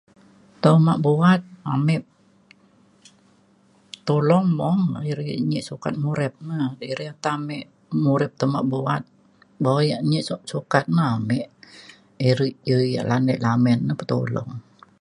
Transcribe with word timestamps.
ta 0.61 0.69
uma 0.79 0.93
buat 1.05 1.41
ame 1.73 1.95
tulong 4.07 4.47
mung 4.59 4.79
na 4.93 4.99
iri 5.11 5.31
nyi 5.49 5.59
sukat 5.69 5.93
murip 6.03 6.33
ne 6.47 6.57
iri 6.91 7.05
ata 7.13 7.31
me 7.47 7.57
murip 8.03 8.31
te 8.39 8.43
uma 8.49 8.61
buat 8.71 9.03
bo 9.63 9.71
yak 9.89 10.03
nyi 10.09 10.19
su- 10.27 10.45
sukat 10.51 10.85
na 10.95 11.03
ame 11.17 11.39
iri 12.29 12.49
je 12.67 12.77
ia' 12.93 13.07
lanek 13.09 13.41
lamin 13.45 13.79
na 13.87 13.93
petulong. 13.99 14.51